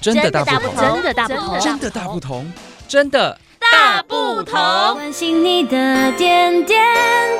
[0.00, 2.52] 真的大不同，真的大不同，真的大不同，
[2.86, 4.54] 真的大不同。
[4.94, 6.86] 关心你的点点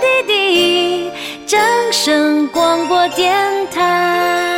[0.00, 1.10] 滴滴，
[1.46, 1.60] 掌
[1.92, 3.32] 声广播电
[3.71, 4.56] 台。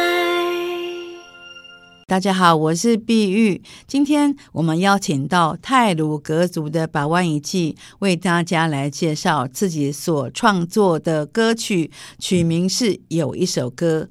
[2.06, 3.62] 大家好，我是碧玉。
[3.86, 14.08] 今天我们邀请到泰鲁格族的百万一季，为大家来介绍自己所创作的歌曲，曲名是《有一首歌》。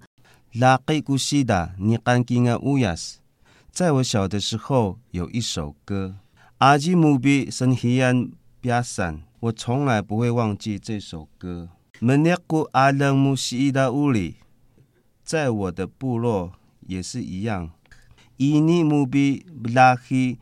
[3.79, 6.17] 在我小的时候，有一首歌，
[6.57, 8.29] 阿基姆比森希安
[8.59, 11.69] 比亚山，我从来不会忘记这首歌。
[12.01, 14.35] 门涅古阿楞姆西伊达乌里，
[15.23, 16.51] 在我的部落
[16.87, 17.71] 也是一样。
[18.35, 20.39] 伊尼姆比布拉希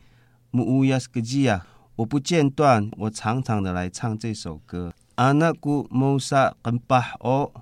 [0.50, 1.64] 姆乌亚斯格吉亚，
[1.94, 4.92] 我不间断，我常常的来唱这首歌。
[5.14, 7.52] 阿那古穆萨根巴哦，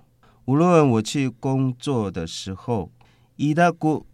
[0.46, 2.90] 无论我去工作的时候，
[3.36, 4.06] 伊达古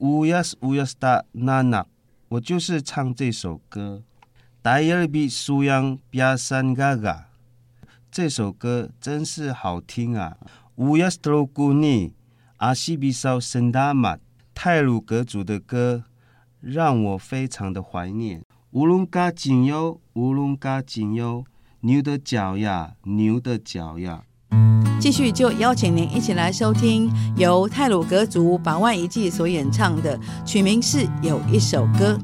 [0.00, 1.86] 乌亚斯乌亚斯达娜娜，
[2.28, 4.02] 我就是唱这首歌。
[4.60, 7.28] 戴尔比苏扬比亚山嘎嘎，
[8.10, 10.36] 这首歌真是好听啊。
[10.76, 12.12] 乌亚斯特罗古尼
[12.56, 14.18] 阿西比少森达玛。
[14.52, 16.04] 太鲁阁族的歌
[16.60, 18.42] 让我非常的怀念。
[18.70, 21.44] 乌龙嘎紧哟，乌龙嘎紧哟，
[21.80, 24.24] 牛的脚呀，牛的脚呀。
[24.98, 32.18] 继续就邀请您一起来收听由泰鲁格族把湾一记所演唱的曲名是《有一首歌》。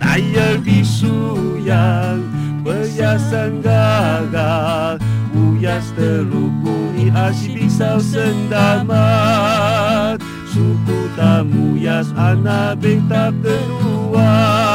[0.00, 2.24] Tayar bisu yang
[2.64, 5.04] Perhiasan gagal
[5.36, 8.96] Muyas terukku Di asyik pisau sendamat
[10.48, 14.67] Suku tamu muyas Anak bintang terluar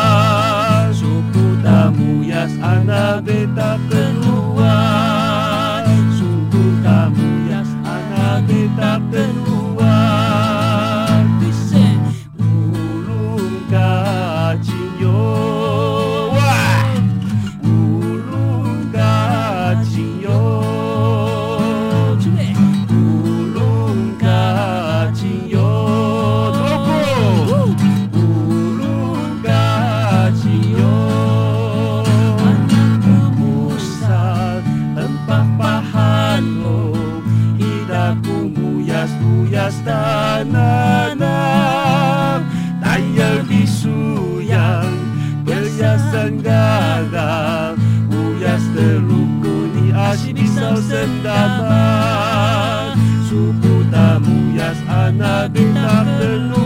[46.29, 47.75] gada
[48.11, 52.95] Ujaste rukuni asi pisau sendaman
[53.27, 56.62] Suku tamu jas anak bintang tenung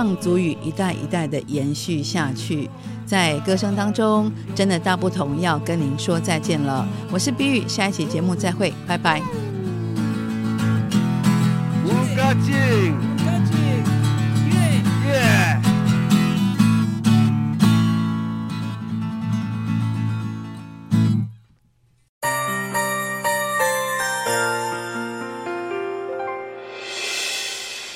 [0.00, 2.70] 唱族语一代一代的延续下去。
[3.04, 5.38] 在歌声当中，真的大不同。
[5.38, 9.20] 要跟您说再见了，我是碧玉，下一期节目再会，拜拜。